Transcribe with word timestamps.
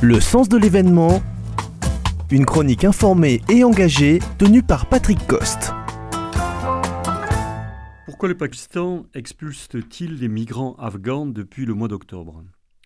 Le 0.00 0.20
sens 0.20 0.48
de 0.48 0.56
l'événement, 0.56 1.20
une 2.30 2.46
chronique 2.46 2.84
informée 2.84 3.40
et 3.48 3.64
engagée 3.64 4.20
tenue 4.38 4.62
par 4.62 4.88
Patrick 4.88 5.18
Coste. 5.26 5.72
Pourquoi 8.06 8.28
le 8.28 8.36
Pakistan 8.36 9.06
expulse-t-il 9.14 10.20
les 10.20 10.28
migrants 10.28 10.76
afghans 10.76 11.26
depuis 11.26 11.66
le 11.66 11.74
mois 11.74 11.88
d'octobre? 11.88 12.44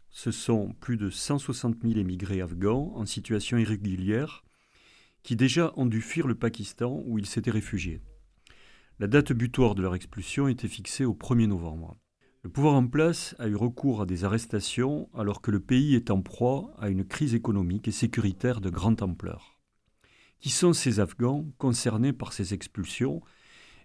Ce 0.09 0.31
sont 0.31 0.75
plus 0.81 0.97
de 0.97 1.11
160 1.11 1.83
000 1.83 1.99
émigrés 1.99 2.41
afghans 2.41 2.95
en 2.97 3.05
situation 3.05 3.59
irrégulière 3.59 4.43
qui 5.23 5.37
déjà 5.37 5.75
ont 5.77 5.85
dû 5.85 6.01
fuir 6.01 6.27
le 6.27 6.35
Pakistan 6.35 7.03
où 7.05 7.19
ils 7.19 7.27
s'étaient 7.27 7.51
réfugiés. 7.51 8.01
La 9.01 9.07
date 9.07 9.35
butoir 9.35 9.75
de 9.75 9.83
leur 9.83 9.95
expulsion 9.95 10.49
était 10.49 10.67
fixée 10.67 11.05
au 11.05 11.13
1er 11.13 11.47
novembre. 11.47 11.99
Le 12.45 12.51
pouvoir 12.51 12.75
en 12.75 12.89
place 12.89 13.37
a 13.39 13.47
eu 13.47 13.55
recours 13.55 14.01
à 14.01 14.07
des 14.07 14.25
arrestations 14.25 15.09
alors 15.15 15.43
que 15.43 15.53
le 15.53 15.61
pays 15.61 15.95
est 15.95 16.11
en 16.11 16.23
proie 16.23 16.75
à 16.77 16.89
une 16.89 17.05
crise 17.05 17.35
économique 17.35 17.87
et 17.87 17.93
sécuritaire 17.93 18.61
de 18.61 18.69
grande 18.69 19.01
ampleur. 19.01 19.61
Qui 20.41 20.51
sont 20.51 20.73
ces 20.73 20.99
Afghans 20.99 21.47
concernés 21.59 22.13
par 22.13 22.33
ces 22.33 22.53
expulsions 22.53 23.23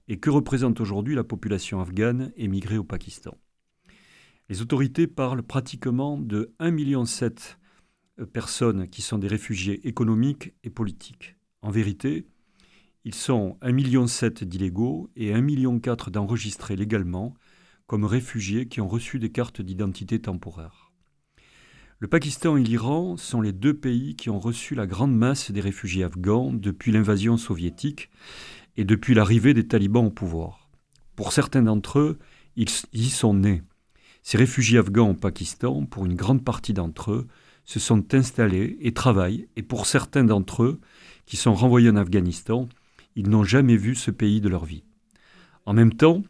et 0.07 0.17
que 0.17 0.31
représente 0.31 0.81
aujourd'hui 0.81 1.13
la 1.13 1.23
population 1.23 1.81
afghane 1.81 2.33
émigrée 2.35 2.79
au 2.79 2.83
Pakistan? 2.83 3.37
Les 4.49 4.63
autorités 4.63 5.05
parlent 5.05 5.43
pratiquement 5.43 6.17
de 6.17 6.51
1,7 6.59 6.71
million 6.71 7.03
de 7.03 8.25
personnes 8.25 8.87
qui 8.87 9.03
sont 9.03 9.19
des 9.19 9.27
réfugiés 9.27 9.87
économiques 9.87 10.55
et 10.63 10.71
politiques. 10.71 11.35
En 11.61 11.69
vérité, 11.69 12.25
ils 13.03 13.13
sont 13.13 13.59
1,7 13.61 13.73
million 13.73 14.05
d'illégaux 14.41 15.11
et 15.15 15.31
1,4 15.31 15.41
million 15.43 15.79
d'enregistrés 16.11 16.75
légalement 16.75 17.35
comme 17.87 18.05
réfugiés 18.05 18.67
qui 18.67 18.81
ont 18.81 18.87
reçu 18.87 19.17
des 19.17 19.31
cartes 19.31 19.61
d'identité 19.61 20.21
temporaires. 20.21 20.91
Le 21.99 22.07
Pakistan 22.07 22.57
et 22.57 22.63
l'Iran 22.63 23.17
sont 23.17 23.41
les 23.41 23.53
deux 23.53 23.73
pays 23.73 24.15
qui 24.15 24.29
ont 24.29 24.39
reçu 24.39 24.75
la 24.75 24.85
grande 24.85 25.15
masse 25.15 25.49
des 25.49 25.61
réfugiés 25.61 26.03
afghans 26.03 26.53
depuis 26.53 26.91
l'invasion 26.91 27.37
soviétique 27.37 28.11
et 28.75 28.83
depuis 28.83 29.15
l'arrivée 29.15 29.55
des 29.55 29.67
talibans 29.67 30.05
au 30.05 30.11
pouvoir. 30.11 30.69
Pour 31.15 31.31
certains 31.31 31.63
d'entre 31.63 31.97
eux, 31.97 32.19
ils 32.55 32.69
y 32.93 33.09
sont 33.09 33.33
nés. 33.33 33.63
Ces 34.21 34.37
réfugiés 34.37 34.77
afghans 34.77 35.09
au 35.09 35.13
Pakistan, 35.15 35.85
pour 35.85 36.05
une 36.05 36.15
grande 36.15 36.43
partie 36.43 36.73
d'entre 36.73 37.11
eux, 37.13 37.27
se 37.65 37.79
sont 37.79 38.13
installés 38.13 38.77
et 38.81 38.93
travaillent, 38.93 39.47
et 39.55 39.63
pour 39.63 39.87
certains 39.87 40.23
d'entre 40.23 40.63
eux, 40.63 40.79
qui 41.25 41.35
sont 41.35 41.55
renvoyés 41.55 41.89
en 41.89 41.95
Afghanistan, 41.95 42.69
ils 43.15 43.29
n'ont 43.29 43.43
jamais 43.43 43.75
vu 43.75 43.95
ce 43.95 44.11
pays 44.11 44.39
de 44.39 44.49
leur 44.49 44.65
vie. 44.65 44.83
En 45.65 45.73
même 45.73 45.93
temps, 45.93 46.21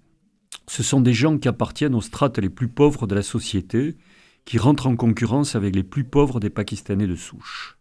ce 0.69 0.83
sont 0.83 1.01
des 1.01 1.13
gens 1.13 1.37
qui 1.37 1.47
appartiennent 1.47 1.95
aux 1.95 2.01
strates 2.01 2.39
les 2.39 2.49
plus 2.49 2.67
pauvres 2.67 3.07
de 3.07 3.15
la 3.15 3.21
société, 3.21 3.97
qui 4.45 4.57
rentrent 4.57 4.87
en 4.87 4.95
concurrence 4.95 5.55
avec 5.55 5.75
les 5.75 5.83
plus 5.83 6.03
pauvres 6.03 6.39
des 6.39 6.49
Pakistanais 6.49 7.07
de 7.07 7.15
souche. 7.15 7.77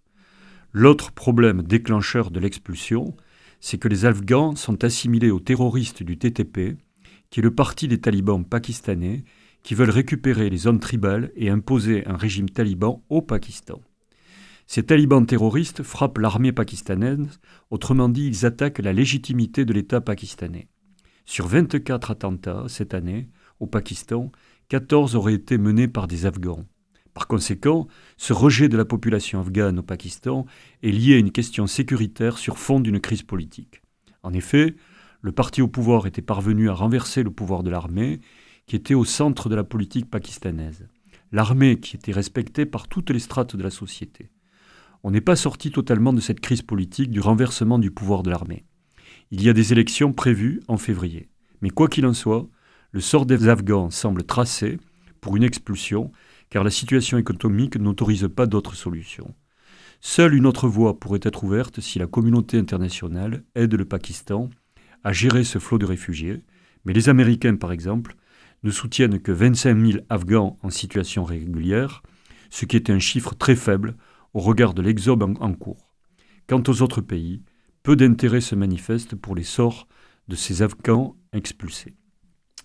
L'autre 0.72 1.12
problème 1.12 1.62
déclencheur 1.62 2.30
de 2.30 2.40
l'expulsion, 2.40 3.16
c'est 3.60 3.78
que 3.78 3.88
les 3.88 4.04
Afghans 4.04 4.56
sont 4.56 4.84
assimilés 4.84 5.30
aux 5.30 5.40
terroristes 5.40 6.02
du 6.02 6.18
TTP, 6.18 6.76
qui 7.30 7.40
est 7.40 7.42
le 7.42 7.54
parti 7.54 7.88
des 7.88 8.00
talibans 8.00 8.44
pakistanais 8.44 9.24
qui 9.62 9.74
veulent 9.74 9.90
récupérer 9.90 10.48
les 10.48 10.58
zones 10.58 10.78
tribales 10.78 11.32
et 11.34 11.50
imposer 11.50 12.06
un 12.06 12.16
régime 12.16 12.48
taliban 12.48 13.02
au 13.08 13.22
Pakistan. 13.22 13.80
Ces 14.66 14.84
talibans 14.84 15.24
terroristes 15.24 15.82
frappent 15.82 16.18
l'armée 16.18 16.52
pakistanaise, 16.52 17.40
autrement 17.70 18.08
dit, 18.08 18.26
ils 18.26 18.46
attaquent 18.46 18.80
la 18.80 18.92
légitimité 18.92 19.64
de 19.64 19.72
l'État 19.72 20.00
pakistanais. 20.00 20.68
Sur 21.26 21.48
24 21.48 22.12
attentats 22.12 22.64
cette 22.68 22.94
année 22.94 23.28
au 23.58 23.66
Pakistan, 23.66 24.30
14 24.68 25.16
auraient 25.16 25.34
été 25.34 25.58
menés 25.58 25.88
par 25.88 26.06
des 26.06 26.24
Afghans. 26.24 26.64
Par 27.14 27.26
conséquent, 27.26 27.88
ce 28.16 28.32
rejet 28.32 28.68
de 28.68 28.76
la 28.76 28.84
population 28.84 29.40
afghane 29.40 29.80
au 29.80 29.82
Pakistan 29.82 30.46
est 30.84 30.92
lié 30.92 31.14
à 31.14 31.18
une 31.18 31.32
question 31.32 31.66
sécuritaire 31.66 32.38
sur 32.38 32.58
fond 32.58 32.78
d'une 32.78 33.00
crise 33.00 33.24
politique. 33.24 33.82
En 34.22 34.32
effet, 34.32 34.76
le 35.20 35.32
parti 35.32 35.62
au 35.62 35.68
pouvoir 35.68 36.06
était 36.06 36.22
parvenu 36.22 36.70
à 36.70 36.74
renverser 36.74 37.24
le 37.24 37.32
pouvoir 37.32 37.64
de 37.64 37.70
l'armée, 37.70 38.20
qui 38.66 38.76
était 38.76 38.94
au 38.94 39.04
centre 39.04 39.48
de 39.48 39.56
la 39.56 39.64
politique 39.64 40.08
pakistanaise. 40.08 40.86
L'armée 41.32 41.80
qui 41.80 41.96
était 41.96 42.12
respectée 42.12 42.66
par 42.66 42.86
toutes 42.86 43.10
les 43.10 43.18
strates 43.18 43.56
de 43.56 43.62
la 43.64 43.70
société. 43.70 44.30
On 45.02 45.10
n'est 45.10 45.20
pas 45.20 45.36
sorti 45.36 45.72
totalement 45.72 46.12
de 46.12 46.20
cette 46.20 46.40
crise 46.40 46.62
politique 46.62 47.10
du 47.10 47.18
renversement 47.18 47.80
du 47.80 47.90
pouvoir 47.90 48.22
de 48.22 48.30
l'armée. 48.30 48.65
Il 49.32 49.42
y 49.42 49.48
a 49.48 49.52
des 49.52 49.72
élections 49.72 50.12
prévues 50.12 50.60
en 50.68 50.76
février. 50.76 51.28
Mais 51.60 51.70
quoi 51.70 51.88
qu'il 51.88 52.06
en 52.06 52.14
soit, 52.14 52.48
le 52.92 53.00
sort 53.00 53.26
des 53.26 53.48
Afghans 53.48 53.90
semble 53.90 54.22
tracé 54.22 54.78
pour 55.20 55.36
une 55.36 55.42
expulsion, 55.42 56.12
car 56.48 56.62
la 56.62 56.70
situation 56.70 57.18
économique 57.18 57.76
n'autorise 57.76 58.28
pas 58.34 58.46
d'autres 58.46 58.76
solutions. 58.76 59.34
Seule 60.00 60.34
une 60.34 60.46
autre 60.46 60.68
voie 60.68 61.00
pourrait 61.00 61.20
être 61.22 61.42
ouverte 61.42 61.80
si 61.80 61.98
la 61.98 62.06
communauté 62.06 62.56
internationale 62.56 63.42
aide 63.56 63.74
le 63.74 63.84
Pakistan 63.84 64.48
à 65.02 65.12
gérer 65.12 65.42
ce 65.42 65.58
flot 65.58 65.78
de 65.78 65.86
réfugiés, 65.86 66.44
mais 66.84 66.92
les 66.92 67.08
Américains, 67.08 67.56
par 67.56 67.72
exemple, 67.72 68.14
ne 68.62 68.70
soutiennent 68.70 69.20
que 69.20 69.32
25 69.32 69.76
000 69.76 69.98
Afghans 70.08 70.56
en 70.62 70.70
situation 70.70 71.24
régulière, 71.24 72.04
ce 72.50 72.64
qui 72.64 72.76
est 72.76 72.90
un 72.90 73.00
chiffre 73.00 73.34
très 73.34 73.56
faible 73.56 73.96
au 74.34 74.40
regard 74.40 74.72
de 74.72 74.82
l'exode 74.82 75.22
en 75.22 75.52
cours. 75.54 75.90
Quant 76.46 76.62
aux 76.68 76.82
autres 76.82 77.00
pays, 77.00 77.42
peu 77.86 77.94
d'intérêt 77.94 78.40
se 78.40 78.56
manifeste 78.56 79.14
pour 79.14 79.36
les 79.36 79.44
sorts 79.44 79.86
de 80.26 80.34
ces 80.34 80.60
Afghans 80.60 81.14
expulsés. 81.32 81.94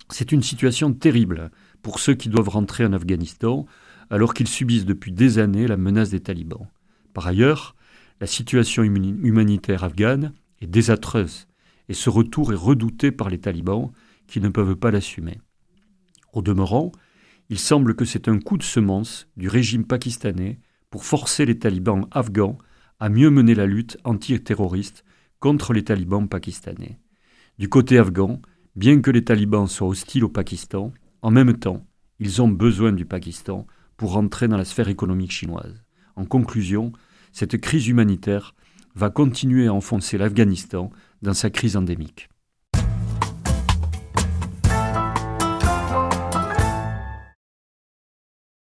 C'est 0.09 0.31
une 0.31 0.41
situation 0.41 0.91
terrible 0.93 1.51
pour 1.83 1.99
ceux 1.99 2.15
qui 2.15 2.27
doivent 2.27 2.49
rentrer 2.49 2.87
en 2.87 2.93
Afghanistan 2.93 3.67
alors 4.09 4.33
qu'ils 4.33 4.47
subissent 4.47 4.87
depuis 4.87 5.11
des 5.11 5.37
années 5.37 5.67
la 5.67 5.77
menace 5.77 6.09
des 6.09 6.21
talibans. 6.21 6.67
Par 7.13 7.27
ailleurs, 7.27 7.75
la 8.19 8.25
situation 8.25 8.81
humanitaire 8.81 9.83
afghane 9.83 10.33
est 10.59 10.65
désastreuse 10.65 11.47
et 11.87 11.93
ce 11.93 12.09
retour 12.09 12.51
est 12.51 12.55
redouté 12.55 13.11
par 13.11 13.29
les 13.29 13.39
talibans 13.39 13.91
qui 14.25 14.41
ne 14.41 14.49
peuvent 14.49 14.75
pas 14.75 14.89
l'assumer. 14.89 15.39
Au 16.33 16.41
demeurant, 16.41 16.91
il 17.49 17.59
semble 17.59 17.95
que 17.95 18.05
c'est 18.05 18.27
un 18.27 18.39
coup 18.39 18.57
de 18.57 18.63
semence 18.63 19.27
du 19.37 19.49
régime 19.49 19.85
pakistanais 19.85 20.59
pour 20.89 21.05
forcer 21.05 21.45
les 21.45 21.59
talibans 21.59 22.07
afghans 22.09 22.57
à 23.01 23.09
mieux 23.09 23.31
mener 23.31 23.55
la 23.55 23.65
lutte 23.65 23.97
antiterroriste 24.03 25.03
contre 25.39 25.73
les 25.73 25.83
talibans 25.83 26.29
pakistanais. 26.29 26.99
Du 27.57 27.67
côté 27.67 27.97
afghan, 27.97 28.39
bien 28.75 29.01
que 29.01 29.09
les 29.09 29.23
talibans 29.23 29.67
soient 29.67 29.87
hostiles 29.87 30.23
au 30.23 30.29
Pakistan, 30.29 30.93
en 31.23 31.31
même 31.31 31.57
temps, 31.57 31.83
ils 32.19 32.43
ont 32.43 32.47
besoin 32.47 32.91
du 32.91 33.05
Pakistan 33.05 33.65
pour 33.97 34.13
rentrer 34.13 34.47
dans 34.47 34.55
la 34.55 34.65
sphère 34.65 34.87
économique 34.87 35.31
chinoise. 35.31 35.83
En 36.15 36.25
conclusion, 36.25 36.91
cette 37.31 37.59
crise 37.59 37.87
humanitaire 37.87 38.53
va 38.93 39.09
continuer 39.09 39.65
à 39.65 39.73
enfoncer 39.73 40.19
l'Afghanistan 40.19 40.91
dans 41.23 41.33
sa 41.33 41.49
crise 41.49 41.75
endémique. 41.75 42.29